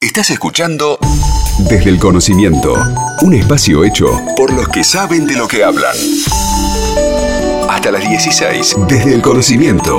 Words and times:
Estás 0.00 0.28
escuchando 0.28 0.98
Desde 1.70 1.88
el 1.88 1.98
Conocimiento, 1.98 2.74
un 3.22 3.32
espacio 3.32 3.82
hecho 3.82 4.06
por 4.36 4.52
los 4.52 4.68
que 4.68 4.84
saben 4.84 5.26
de 5.26 5.36
lo 5.36 5.48
que 5.48 5.64
hablan. 5.64 5.96
Hasta 7.70 7.90
las 7.90 8.06
16, 8.06 8.76
Desde 8.88 9.14
el 9.14 9.22
Conocimiento, 9.22 9.98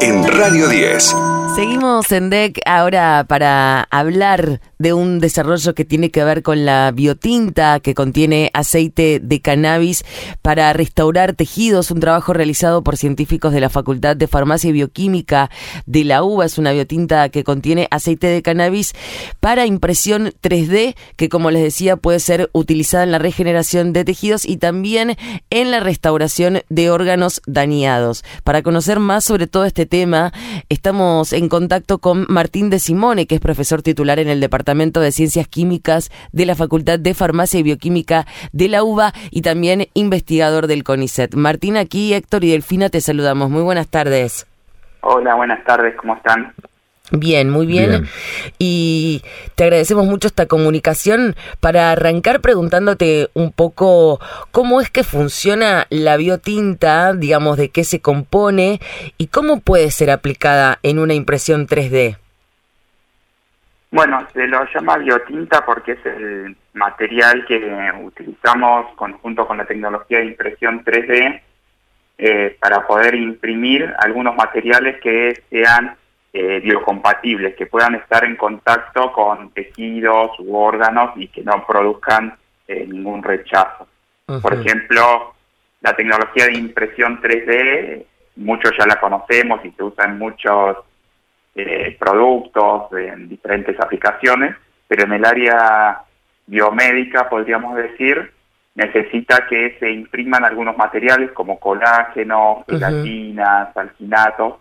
en 0.00 0.26
Radio 0.26 0.68
10. 0.68 1.14
Seguimos 1.58 2.12
en 2.12 2.30
DEC 2.30 2.60
ahora 2.66 3.26
para 3.28 3.82
hablar 3.90 4.60
de 4.78 4.92
un 4.92 5.18
desarrollo 5.18 5.74
que 5.74 5.84
tiene 5.84 6.12
que 6.12 6.22
ver 6.22 6.44
con 6.44 6.64
la 6.64 6.92
biotinta 6.92 7.80
que 7.80 7.94
contiene 7.94 8.52
aceite 8.54 9.18
de 9.20 9.40
cannabis 9.40 10.04
para 10.40 10.72
restaurar 10.72 11.32
tejidos, 11.32 11.90
un 11.90 11.98
trabajo 11.98 12.32
realizado 12.32 12.84
por 12.84 12.96
científicos 12.96 13.52
de 13.52 13.58
la 13.58 13.70
Facultad 13.70 14.14
de 14.14 14.28
Farmacia 14.28 14.70
y 14.70 14.72
Bioquímica 14.72 15.50
de 15.84 16.04
la 16.04 16.22
UBA. 16.22 16.46
Es 16.46 16.58
una 16.58 16.70
biotinta 16.70 17.28
que 17.28 17.42
contiene 17.42 17.88
aceite 17.90 18.28
de 18.28 18.40
cannabis 18.40 18.94
para 19.40 19.66
impresión 19.66 20.32
3D 20.40 20.94
que 21.16 21.28
como 21.28 21.50
les 21.50 21.64
decía 21.64 21.96
puede 21.96 22.20
ser 22.20 22.50
utilizada 22.52 23.02
en 23.02 23.10
la 23.10 23.18
regeneración 23.18 23.92
de 23.92 24.04
tejidos 24.04 24.44
y 24.44 24.58
también 24.58 25.16
en 25.50 25.72
la 25.72 25.80
restauración 25.80 26.62
de 26.68 26.90
órganos 26.90 27.42
dañados. 27.48 28.22
Para 28.44 28.62
conocer 28.62 29.00
más 29.00 29.24
sobre 29.24 29.48
todo 29.48 29.64
este 29.64 29.86
tema, 29.86 30.32
estamos 30.68 31.32
en 31.32 31.47
contacto 31.48 31.98
con 31.98 32.26
Martín 32.28 32.70
de 32.70 32.78
Simone, 32.78 33.26
que 33.26 33.36
es 33.36 33.40
profesor 33.40 33.82
titular 33.82 34.18
en 34.18 34.28
el 34.28 34.40
Departamento 34.40 35.00
de 35.00 35.12
Ciencias 35.12 35.48
Químicas 35.48 36.10
de 36.32 36.46
la 36.46 36.54
Facultad 36.54 36.98
de 36.98 37.14
Farmacia 37.14 37.60
y 37.60 37.62
Bioquímica 37.62 38.26
de 38.52 38.68
la 38.68 38.82
UBA 38.82 39.12
y 39.30 39.42
también 39.42 39.88
investigador 39.94 40.66
del 40.66 40.84
CONICET. 40.84 41.34
Martín, 41.34 41.76
aquí 41.76 42.14
Héctor 42.14 42.44
y 42.44 42.50
Delfina 42.52 42.88
te 42.88 43.00
saludamos. 43.00 43.50
Muy 43.50 43.62
buenas 43.62 43.88
tardes. 43.88 44.46
Hola, 45.00 45.34
buenas 45.34 45.64
tardes, 45.64 45.94
¿cómo 45.96 46.14
están? 46.14 46.52
Bien, 47.10 47.48
muy 47.48 47.66
bien. 47.66 48.06
Y 48.58 49.22
te 49.54 49.64
agradecemos 49.64 50.06
mucho 50.06 50.28
esta 50.28 50.46
comunicación 50.46 51.36
para 51.60 51.92
arrancar 51.92 52.40
preguntándote 52.40 53.28
un 53.34 53.50
poco 53.52 54.20
cómo 54.50 54.80
es 54.80 54.90
que 54.90 55.04
funciona 55.04 55.86
la 55.88 56.16
biotinta, 56.16 57.14
digamos, 57.14 57.56
de 57.56 57.70
qué 57.70 57.84
se 57.84 58.00
compone 58.00 58.80
y 59.16 59.28
cómo 59.28 59.60
puede 59.60 59.90
ser 59.90 60.10
aplicada 60.10 60.78
en 60.82 60.98
una 60.98 61.14
impresión 61.14 61.66
3D. 61.66 62.18
Bueno, 63.90 64.26
se 64.34 64.46
lo 64.46 64.66
llama 64.74 64.98
biotinta 64.98 65.64
porque 65.64 65.92
es 65.92 66.04
el 66.04 66.56
material 66.74 67.46
que 67.46 67.58
utilizamos 68.02 68.94
conjunto 68.96 69.46
con 69.46 69.56
la 69.56 69.64
tecnología 69.64 70.18
de 70.18 70.26
impresión 70.26 70.84
3D 70.84 71.40
eh, 72.18 72.56
para 72.60 72.86
poder 72.86 73.14
imprimir 73.14 73.94
algunos 73.98 74.36
materiales 74.36 75.00
que 75.00 75.42
sean 75.48 75.96
eh, 76.40 76.60
biocompatibles, 76.60 77.56
que 77.56 77.66
puedan 77.66 77.96
estar 77.96 78.24
en 78.24 78.36
contacto 78.36 79.10
con 79.12 79.50
tejidos 79.50 80.38
u 80.38 80.56
órganos 80.56 81.10
y 81.16 81.26
que 81.26 81.42
no 81.42 81.66
produzcan 81.66 82.32
eh, 82.68 82.86
ningún 82.86 83.24
rechazo. 83.24 83.88
Por 84.24 84.54
ejemplo, 84.54 85.34
la 85.80 85.96
tecnología 85.96 86.46
de 86.46 86.52
impresión 86.52 87.20
3D, 87.20 88.04
muchos 88.36 88.70
ya 88.78 88.86
la 88.86 89.00
conocemos 89.00 89.64
y 89.64 89.72
se 89.72 89.82
usa 89.82 90.04
en 90.04 90.16
muchos 90.16 90.76
eh, 91.56 91.96
productos, 91.98 92.92
en 92.92 93.28
diferentes 93.28 93.76
aplicaciones, 93.80 94.54
pero 94.86 95.06
en 95.06 95.14
el 95.14 95.24
área 95.24 96.02
biomédica, 96.46 97.28
podríamos 97.28 97.74
decir, 97.74 98.32
necesita 98.76 99.44
que 99.48 99.76
se 99.80 99.90
impriman 99.90 100.44
algunos 100.44 100.76
materiales 100.76 101.32
como 101.32 101.58
colágeno, 101.58 102.64
gelatinas, 102.68 103.76
alginatos, 103.76 104.58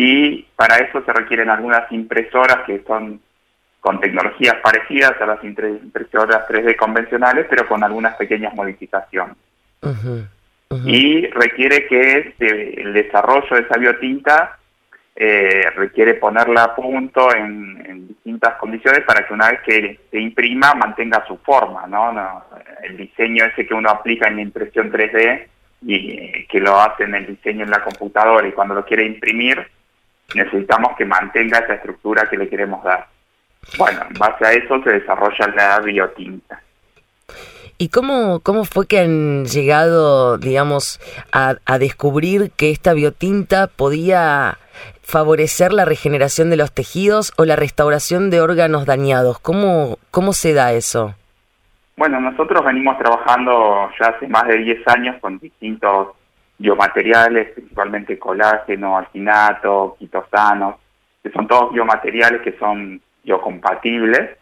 y 0.00 0.46
para 0.54 0.76
eso 0.76 1.02
se 1.04 1.12
requieren 1.12 1.50
algunas 1.50 1.90
impresoras 1.90 2.58
que 2.64 2.84
son 2.86 3.20
con 3.80 3.98
tecnologías 3.98 4.54
parecidas 4.62 5.20
a 5.20 5.26
las 5.26 5.42
impresoras 5.42 6.46
3D 6.48 6.76
convencionales, 6.76 7.46
pero 7.50 7.66
con 7.66 7.82
algunas 7.82 8.14
pequeñas 8.14 8.54
modificaciones. 8.54 9.36
Y 10.84 11.26
requiere 11.26 11.88
que 11.88 12.32
el 12.38 12.92
desarrollo 12.92 13.56
de 13.56 13.62
esa 13.62 13.76
biotinta 13.76 14.58
eh, 15.16 15.68
requiere 15.74 16.14
ponerla 16.14 16.62
a 16.62 16.76
punto 16.76 17.34
en, 17.34 18.06
distintas 18.06 18.54
condiciones 18.54 19.00
para 19.00 19.26
que 19.26 19.34
una 19.34 19.50
vez 19.50 19.60
que 19.62 20.00
se 20.12 20.20
imprima 20.20 20.74
mantenga 20.74 21.26
su 21.26 21.38
forma, 21.38 21.88
¿no? 21.88 22.12
no 22.12 22.44
el 22.84 22.96
diseño 22.96 23.46
ese 23.46 23.66
que 23.66 23.74
uno 23.74 23.90
aplica 23.90 24.28
en 24.28 24.36
la 24.36 24.42
impresión 24.42 24.92
3D 24.92 25.46
y 25.82 25.94
eh, 26.12 26.46
que 26.48 26.60
lo 26.60 26.78
hace 26.80 27.02
en 27.02 27.16
el 27.16 27.26
diseño 27.26 27.64
en 27.64 27.70
la 27.70 27.82
computadora 27.82 28.46
y 28.46 28.52
cuando 28.52 28.74
lo 28.74 28.84
quiere 28.84 29.04
imprimir 29.04 29.66
necesitamos 30.34 30.96
que 30.96 31.04
mantenga 31.04 31.58
esa 31.58 31.74
estructura 31.74 32.28
que 32.28 32.36
le 32.36 32.48
queremos 32.48 32.82
dar. 32.84 33.06
Bueno, 33.76 34.00
en 34.08 34.14
base 34.18 34.46
a 34.46 34.52
eso 34.52 34.82
se 34.82 34.90
desarrolla 34.90 35.48
la 35.54 35.80
biotinta. 35.80 36.60
¿Y 37.76 37.90
cómo, 37.90 38.40
cómo 38.40 38.64
fue 38.64 38.86
que 38.86 38.98
han 38.98 39.44
llegado, 39.44 40.36
digamos, 40.38 41.00
a, 41.32 41.54
a, 41.64 41.78
descubrir 41.78 42.50
que 42.56 42.70
esta 42.70 42.92
biotinta 42.92 43.68
podía 43.68 44.58
favorecer 45.02 45.72
la 45.72 45.84
regeneración 45.84 46.50
de 46.50 46.56
los 46.56 46.72
tejidos 46.72 47.32
o 47.36 47.44
la 47.44 47.54
restauración 47.54 48.30
de 48.30 48.40
órganos 48.40 48.84
dañados? 48.84 49.38
¿Cómo, 49.38 49.98
cómo 50.10 50.32
se 50.32 50.54
da 50.54 50.72
eso? 50.72 51.14
Bueno, 51.96 52.20
nosotros 52.20 52.64
venimos 52.64 52.98
trabajando 52.98 53.90
ya 54.00 54.08
hace 54.08 54.26
más 54.26 54.46
de 54.48 54.58
10 54.58 54.88
años 54.88 55.16
con 55.20 55.38
distintos 55.38 56.08
biomateriales, 56.58 57.52
principalmente 57.52 58.18
colágeno, 58.18 58.98
alginato, 58.98 59.96
quitosanos, 59.98 60.76
que 61.22 61.30
son 61.30 61.46
todos 61.46 61.72
biomateriales 61.72 62.42
que 62.42 62.58
son 62.58 63.00
biocompatibles. 63.22 64.36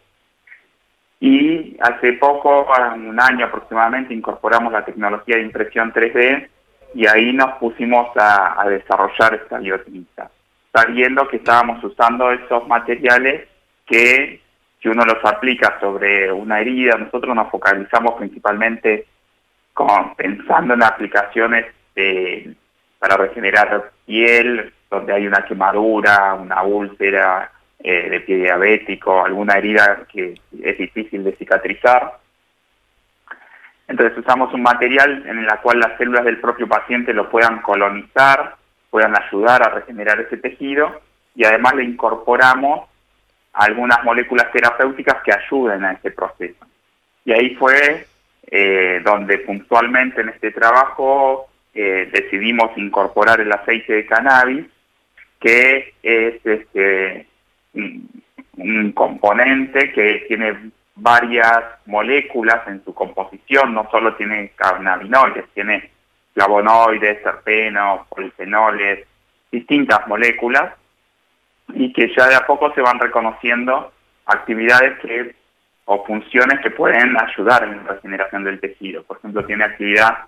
Y 1.19 1.77
hace 1.79 2.13
poco, 2.13 2.67
un 2.95 3.19
año 3.19 3.45
aproximadamente, 3.45 4.13
incorporamos 4.13 4.71
la 4.71 4.85
tecnología 4.85 5.37
de 5.37 5.43
impresión 5.43 5.93
3D 5.93 6.47
y 6.93 7.07
ahí 7.07 7.33
nos 7.33 7.57
pusimos 7.57 8.09
a, 8.15 8.65
desarrollar 8.67 9.35
esta 9.35 9.57
biotinta, 9.59 10.29
sabiendo 10.71 11.27
que 11.27 11.37
estábamos 11.37 11.83
usando 11.83 12.31
esos 12.31 12.67
materiales 12.67 13.47
que 13.85 14.41
si 14.81 14.87
uno 14.87 15.03
los 15.05 15.23
aplica 15.23 15.79
sobre 15.79 16.31
una 16.31 16.59
herida, 16.59 16.97
nosotros 16.97 17.35
nos 17.35 17.49
focalizamos 17.49 18.13
principalmente 18.15 19.07
con, 19.73 20.15
pensando 20.15 20.75
en 20.75 20.83
aplicaciones 20.83 21.65
para 22.99 23.17
regenerar 23.17 23.91
piel, 24.05 24.73
donde 24.89 25.13
hay 25.13 25.27
una 25.27 25.45
quemadura, 25.45 26.33
una 26.35 26.63
úlcera 26.63 27.51
eh, 27.79 28.09
de 28.09 28.19
pie 28.21 28.37
diabético, 28.37 29.23
alguna 29.23 29.57
herida 29.57 30.05
que 30.11 30.39
es 30.61 30.77
difícil 30.77 31.23
de 31.23 31.35
cicatrizar. 31.35 32.17
Entonces 33.87 34.17
usamos 34.17 34.53
un 34.53 34.63
material 34.63 35.23
en 35.27 35.39
el 35.39 35.47
cual 35.61 35.79
las 35.79 35.97
células 35.97 36.25
del 36.25 36.39
propio 36.39 36.67
paciente 36.67 37.13
lo 37.13 37.29
puedan 37.29 37.61
colonizar, 37.61 38.55
puedan 38.89 39.15
ayudar 39.15 39.63
a 39.63 39.69
regenerar 39.69 40.19
ese 40.19 40.37
tejido 40.37 41.01
y 41.35 41.45
además 41.45 41.75
le 41.75 41.83
incorporamos 41.83 42.89
algunas 43.53 44.03
moléculas 44.03 44.51
terapéuticas 44.51 45.21
que 45.23 45.33
ayuden 45.33 45.85
a 45.85 45.93
ese 45.93 46.11
proceso. 46.11 46.65
Y 47.25 47.31
ahí 47.31 47.55
fue 47.55 48.05
eh, 48.49 49.01
donde 49.03 49.39
puntualmente 49.39 50.21
en 50.21 50.29
este 50.29 50.51
trabajo 50.51 51.47
eh, 51.73 52.09
decidimos 52.11 52.75
incorporar 52.77 53.39
el 53.39 53.51
aceite 53.51 53.93
de 53.93 54.05
cannabis, 54.05 54.65
que 55.39 55.93
es 56.01 56.45
este, 56.45 57.27
un 57.73 58.91
componente 58.93 59.91
que 59.91 60.25
tiene 60.27 60.71
varias 60.95 61.63
moléculas 61.85 62.67
en 62.67 62.83
su 62.83 62.93
composición, 62.93 63.73
no 63.73 63.87
solo 63.91 64.15
tiene 64.15 64.51
cannabinoides, 64.55 65.45
tiene 65.53 65.91
flavonoides, 66.33 67.21
terpenos, 67.23 68.07
polifenoles, 68.07 69.05
distintas 69.51 70.07
moléculas, 70.07 70.73
y 71.73 71.93
que 71.93 72.11
ya 72.15 72.27
de 72.27 72.35
a 72.35 72.45
poco 72.45 72.73
se 72.73 72.81
van 72.81 72.99
reconociendo 72.99 73.91
actividades 74.25 74.99
que 74.99 75.35
o 75.89 76.03
funciones 76.05 76.59
que 76.59 76.69
pueden 76.69 77.15
ayudar 77.17 77.63
en 77.63 77.77
la 77.77 77.93
regeneración 77.93 78.43
del 78.43 78.59
tejido. 78.59 79.03
Por 79.03 79.17
ejemplo, 79.17 79.45
tiene 79.45 79.63
actividad 79.63 80.25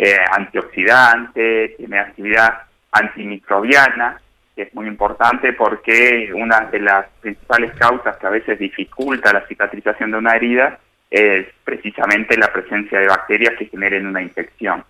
eh, 0.00 0.16
antioxidante, 0.30 1.74
tiene 1.76 1.98
actividad 1.98 2.62
antimicrobiana, 2.92 4.20
que 4.54 4.62
es 4.62 4.74
muy 4.74 4.86
importante 4.86 5.52
porque 5.52 6.30
una 6.34 6.60
de 6.60 6.78
las 6.78 7.06
principales 7.20 7.72
causas 7.74 8.16
que 8.16 8.26
a 8.26 8.30
veces 8.30 8.58
dificulta 8.60 9.32
la 9.32 9.46
cicatrización 9.48 10.12
de 10.12 10.18
una 10.18 10.36
herida 10.36 10.78
es 11.10 11.46
precisamente 11.64 12.36
la 12.36 12.52
presencia 12.52 13.00
de 13.00 13.08
bacterias 13.08 13.54
que 13.58 13.66
generen 13.66 14.06
una 14.06 14.22
infección. 14.22 14.84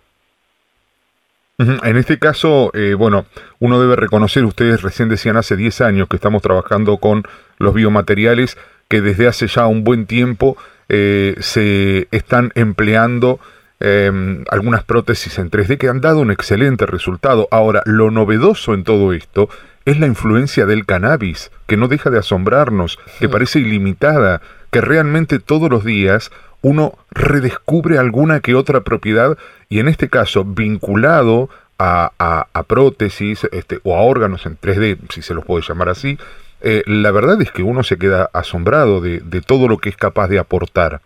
En 1.57 1.97
este 1.97 2.19
caso, 2.19 2.71
eh, 2.73 2.93
bueno, 2.93 3.25
uno 3.59 3.81
debe 3.81 3.97
reconocer, 3.97 4.45
ustedes 4.45 4.81
recién 4.81 5.09
decían 5.09 5.35
hace 5.35 5.57
10 5.57 5.81
años 5.81 6.07
que 6.07 6.15
estamos 6.15 6.41
trabajando 6.41 6.99
con 6.99 7.23
los 7.57 7.73
biomateriales 7.73 8.57
que 8.87 9.01
desde 9.01 9.27
hace 9.27 9.47
ya 9.47 9.67
un 9.67 9.83
buen 9.83 10.05
tiempo 10.05 10.55
eh, 10.87 11.35
se 11.39 12.07
están 12.11 12.51
empleando 12.55 13.39
Em, 13.81 14.43
algunas 14.49 14.83
prótesis 14.83 15.39
en 15.39 15.49
3D 15.49 15.77
que 15.77 15.87
han 15.87 16.01
dado 16.01 16.19
un 16.19 16.31
excelente 16.31 16.85
resultado. 16.85 17.47
Ahora, 17.49 17.81
lo 17.85 18.11
novedoso 18.11 18.73
en 18.73 18.83
todo 18.83 19.13
esto 19.13 19.49
es 19.85 19.99
la 19.99 20.07
influencia 20.07 20.65
del 20.65 20.85
cannabis, 20.85 21.49
que 21.65 21.77
no 21.77 21.87
deja 21.87 22.09
de 22.09 22.19
asombrarnos, 22.19 22.99
que 23.19 23.29
parece 23.29 23.59
ilimitada, 23.59 24.41
que 24.69 24.81
realmente 24.81 25.39
todos 25.39 25.69
los 25.69 25.85
días 25.85 26.29
uno 26.61 26.97
redescubre 27.11 27.97
alguna 27.97 28.41
que 28.41 28.53
otra 28.53 28.81
propiedad 28.81 29.37
y 29.69 29.79
en 29.79 29.87
este 29.87 30.09
caso 30.09 30.43
vinculado 30.43 31.49
a, 31.77 32.11
a, 32.53 32.63
prótesis 32.63 33.47
este, 33.53 33.79
o 33.83 33.95
a 33.95 34.01
órganos 34.01 34.45
en 34.45 34.59
3D, 34.59 34.97
si 35.09 35.21
se 35.21 35.33
los 35.33 35.45
puede 35.45 35.63
llamar 35.65 35.87
así, 35.87 36.17
eh, 36.59 36.83
la 36.85 37.11
verdad 37.11 37.41
es 37.41 37.51
que 37.51 37.63
uno 37.63 37.83
se 37.83 37.97
queda 37.97 38.29
asombrado 38.33 38.99
de, 38.99 39.21
de, 39.21 39.39
todo 39.39 39.69
lo 39.69 39.77
que 39.77 39.87
es 39.87 39.95
capaz 39.95 40.27
de 40.27 40.39
aportar. 40.39 40.99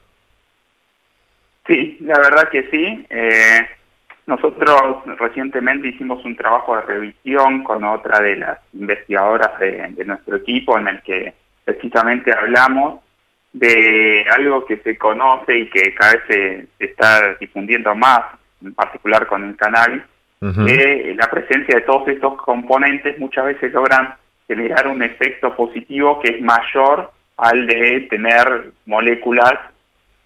Sí, 1.66 1.98
la 2.02 2.18
verdad 2.20 2.50
que 2.50 2.70
sí. 2.70 3.06
Eh, 3.10 3.68
nosotros 4.26 5.04
recientemente 5.20 5.90
hicimos 5.90 6.24
un 6.26 6.36
trabajo 6.36 6.76
de 6.76 6.82
revisión 6.84 7.64
con 7.64 7.84
otra 7.84 8.20
de 8.22 8.38
las 8.38 8.60
investigadoras 8.74 9.60
de, 9.60 9.88
de 9.90 10.06
nuestro 10.06 10.38
equipo 10.38 10.78
en 10.78 10.88
el 10.88 11.02
que 11.02 11.34
precisamente 11.66 12.34
hablamos 12.34 13.02
de 13.54 14.26
algo 14.36 14.66
que 14.66 14.78
se 14.78 14.98
conoce 14.98 15.60
y 15.60 15.70
que 15.70 15.94
cada 15.94 16.14
vez 16.14 16.24
se, 16.28 16.68
está 16.80 17.36
difundiendo 17.36 17.96
más, 17.96 18.22
en 18.64 18.74
particular 18.74 19.28
con 19.28 19.44
el 19.48 19.56
cannabis, 19.56 20.02
que 20.66 21.16
la 21.18 21.30
presencia 21.30 21.76
de 21.76 21.86
todos 21.86 22.06
estos 22.10 22.36
componentes 22.42 23.18
muchas 23.18 23.46
veces 23.46 23.72
logran 23.72 24.14
generar 24.46 24.90
un 24.90 25.02
efecto 25.02 25.56
positivo 25.56 26.20
que 26.20 26.36
es 26.36 26.42
mayor 26.42 27.12
al 27.38 27.66
de 27.66 28.02
tener 28.10 28.72
moléculas 28.86 29.54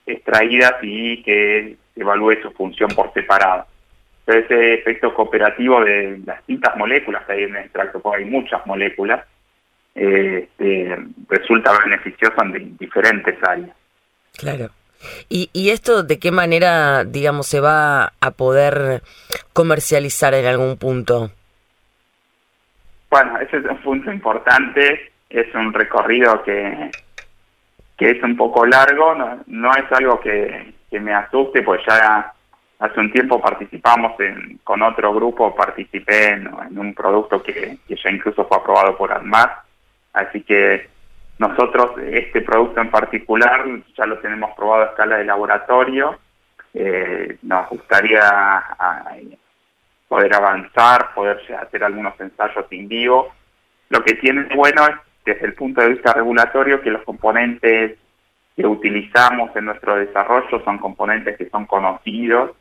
extraídas 0.08 0.76
y 0.82 1.22
que 1.22 1.76
evalúe 1.96 2.42
su 2.42 2.52
función 2.52 2.90
por 2.96 3.14
separado. 3.14 3.66
ese 4.26 4.74
efecto 4.74 5.14
cooperativo 5.14 5.84
de 5.84 6.20
las 6.26 6.38
distintas 6.40 6.76
moléculas 6.76 7.26
que 7.26 7.34
hay 7.34 7.44
en 7.44 7.56
el 7.56 7.64
extracto, 7.64 8.02
porque 8.02 8.24
hay 8.24 8.30
muchas 8.30 8.66
moléculas, 8.66 9.26
eh, 9.96 10.48
resulta 11.30 11.78
beneficioso 11.84 12.36
en 12.44 12.78
diferentes 12.78 13.36
áreas. 13.44 13.76
Claro. 14.38 14.70
¿Y, 15.30 15.50
¿Y 15.54 15.70
esto 15.70 16.04
de 16.04 16.20
qué 16.20 16.32
manera, 16.32 17.04
digamos, 17.04 17.48
se 17.48 17.60
va 17.60 18.14
a 18.20 18.32
poder 18.32 19.02
comercializar 19.54 20.34
en 20.34 20.46
algún 20.46 20.78
punto? 20.78 21.32
Bueno, 23.10 23.40
ese 23.40 23.58
es 23.58 23.66
un 23.66 23.82
punto 23.82 24.12
importante, 24.12 25.12
es 25.30 25.54
un 25.56 25.74
recorrido 25.74 26.44
que, 26.44 26.92
que 27.98 28.12
es 28.12 28.24
un 28.24 28.38
poco 28.38 28.66
largo, 28.66 29.16
no, 29.16 29.40
no 29.48 29.72
es 29.74 29.92
algo 29.92 30.20
que, 30.20 30.74
que 30.90 31.00
me 31.00 31.14
asuste, 31.14 31.64
pues 31.64 31.82
ya 31.88 32.32
hace 32.80 33.00
un 33.00 33.12
tiempo 33.12 33.42
participamos 33.42 34.20
en, 34.20 34.60
con 34.64 34.82
otro 34.84 35.14
grupo, 35.14 35.56
participé 35.56 36.30
en, 36.30 36.48
un 36.78 36.94
producto 36.94 37.42
que, 37.42 37.78
que, 37.88 37.96
ya 37.96 38.12
incluso 38.12 38.46
fue 38.46 38.58
aprobado 38.58 38.96
por 38.96 39.12
ADMAS, 39.12 39.50
Así 40.14 40.42
que 40.42 40.90
nosotros 41.38 41.92
este 42.12 42.42
producto 42.42 42.82
en 42.82 42.90
particular 42.90 43.66
ya 43.96 44.06
lo 44.08 44.18
tenemos 44.18 44.56
probado 44.56 44.84
a 44.84 44.86
escala 44.88 45.18
de 45.18 45.26
laboratorio. 45.26 46.18
Eh, 46.74 47.38
nos 47.44 47.70
gustaría 47.70 48.64
poder 50.08 50.34
avanzar, 50.34 51.14
poder 51.14 51.40
hacer 51.60 51.84
algunos 51.84 52.20
ensayos 52.20 52.66
en 52.72 52.88
vivo. 52.88 53.32
Lo 53.90 54.04
que 54.04 54.16
tiene 54.16 54.48
bueno 54.56 54.88
es, 54.88 54.96
desde 55.34 55.48
el 55.48 55.54
punto 55.54 55.82
de 55.82 55.90
vista 55.90 56.14
regulatorio, 56.14 56.82
que 56.82 56.92
los 56.92 57.04
componentes 57.04 57.98
que 58.56 58.66
utilizamos 58.66 59.56
en 59.56 59.66
nuestro 59.66 59.96
desarrollo 59.96 60.64
son 60.64 60.78
componentes 60.80 61.38
que 61.38 61.50
son 61.50 61.66
conocidos, 61.66 62.52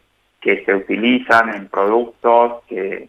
que 0.41 0.65
se 0.65 0.75
utilizan 0.75 1.55
en 1.55 1.69
productos, 1.69 2.63
que 2.69 3.09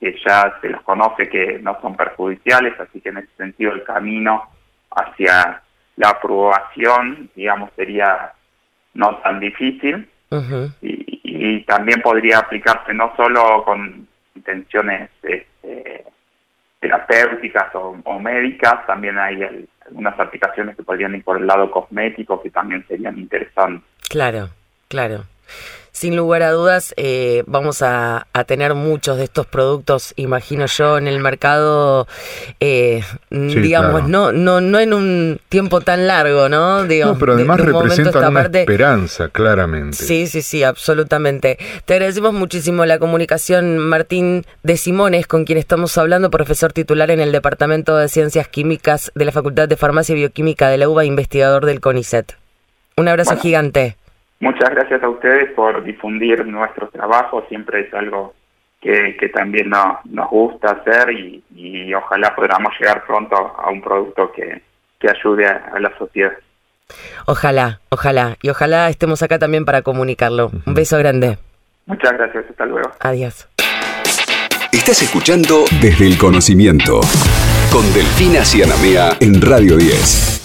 que 0.00 0.16
ya 0.24 0.58
se 0.60 0.68
los 0.68 0.82
conoce 0.82 1.28
que 1.28 1.58
no 1.60 1.78
son 1.80 1.96
perjudiciales, 1.96 2.78
así 2.78 3.00
que 3.00 3.08
en 3.08 3.18
ese 3.18 3.34
sentido 3.36 3.72
el 3.72 3.82
camino 3.82 4.42
hacia 4.90 5.62
la 5.96 6.10
aprobación, 6.10 7.30
digamos, 7.34 7.70
sería 7.74 8.32
no 8.94 9.16
tan 9.18 9.40
difícil. 9.40 10.08
Y, 10.82 11.06
también 11.66 12.00
podría 12.00 12.38
aplicarse 12.38 12.94
no 12.94 13.14
solo 13.16 13.62
con 13.64 14.06
intenciones 14.34 15.10
este, 15.22 16.04
terapéuticas 16.86 17.74
o, 17.74 18.18
médicas, 18.20 18.86
también 18.86 19.18
hay 19.18 19.68
algunas 19.86 20.18
aplicaciones 20.18 20.76
que 20.76 20.82
podrían 20.82 21.14
ir 21.14 21.24
por 21.24 21.38
el 21.38 21.46
lado 21.46 21.70
cosmético 21.70 22.40
que 22.42 22.50
también 22.50 22.84
serían 22.86 23.18
interesantes. 23.18 23.84
Claro, 24.08 24.50
claro 24.88 25.24
sin 25.96 26.14
lugar 26.14 26.42
a 26.42 26.50
dudas 26.50 26.92
eh, 26.98 27.42
vamos 27.46 27.80
a, 27.80 28.26
tener 28.46 28.74
muchos 28.74 29.16
de 29.16 29.24
estos 29.24 29.46
productos, 29.46 30.12
imagino 30.16 30.66
yo, 30.66 30.98
en 30.98 31.08
el 31.08 31.20
mercado, 31.20 32.06
eh, 32.60 33.02
digamos, 33.30 34.06
no, 34.06 34.30
no, 34.30 34.60
no 34.60 34.78
en 34.78 34.92
un 34.92 35.40
tiempo 35.48 35.80
tan 35.80 36.06
largo, 36.06 36.50
¿no? 36.50 36.82
no, 36.82 37.18
pero 37.18 37.32
además 37.32 37.60
representan 37.60 38.30
una 38.30 38.42
esperanza, 38.42 39.30
claramente. 39.30 39.96
Sí, 39.96 40.26
sí, 40.26 40.42
sí, 40.42 40.62
absolutamente. 40.62 41.56
Te 41.86 41.94
agradecemos 41.94 42.34
muchísimo 42.34 42.84
la 42.84 42.98
comunicación, 42.98 43.78
Martín 43.78 44.44
de 44.62 44.76
Simones, 44.76 45.26
con 45.26 45.46
quien 45.46 45.56
estamos 45.56 45.96
hablando, 45.96 46.30
profesor 46.30 46.74
titular 46.74 47.10
en 47.10 47.20
el 47.20 47.32
Departamento 47.32 47.96
de 47.96 48.10
Ciencias 48.10 48.48
Químicas 48.48 49.12
de 49.14 49.24
la 49.24 49.32
Facultad 49.32 49.66
de 49.66 49.78
Farmacia 49.78 50.12
y 50.12 50.16
Bioquímica 50.16 50.68
de 50.68 50.76
la 50.76 50.90
UBA, 50.90 51.06
investigador 51.06 51.64
del 51.64 51.80
CONICET. 51.80 52.34
Un 52.98 53.08
abrazo 53.08 53.38
gigante. 53.38 53.96
Muchas 54.40 54.70
gracias 54.70 55.02
a 55.02 55.08
ustedes 55.08 55.52
por 55.52 55.82
difundir 55.82 56.44
nuestro 56.46 56.88
trabajo, 56.88 57.44
siempre 57.48 57.80
es 57.80 57.94
algo 57.94 58.34
que, 58.80 59.16
que 59.18 59.28
también 59.30 59.70
no, 59.70 59.98
nos 60.04 60.28
gusta 60.28 60.72
hacer 60.72 61.10
y, 61.10 61.42
y, 61.54 61.94
ojalá 61.94 62.34
podamos 62.34 62.72
llegar 62.78 63.04
pronto 63.06 63.34
a 63.34 63.70
un 63.70 63.80
producto 63.80 64.30
que, 64.32 64.62
que 65.00 65.08
ayude 65.08 65.46
a, 65.46 65.78
la 65.80 65.96
sociedad. 65.98 66.32
Ojalá, 67.26 67.80
ojalá, 67.88 68.36
y 68.42 68.50
ojalá 68.50 68.88
estemos 68.88 69.22
acá 69.22 69.38
también 69.38 69.64
para 69.64 69.82
comunicarlo. 69.82 70.50
Un 70.66 70.74
beso 70.74 70.98
grande. 70.98 71.38
Muchas 71.86 72.12
gracias, 72.12 72.44
hasta 72.50 72.66
luego. 72.66 72.90
Adiós. 73.00 73.48
Estás 74.72 75.02
escuchando 75.02 75.64
Desde 75.80 76.06
el 76.06 76.18
Conocimiento 76.18 77.00
con 77.72 77.82
Delfina 77.94 78.44
Cianamea 78.44 79.16
en 79.20 79.40
Radio 79.40 79.76
10. 79.76 80.36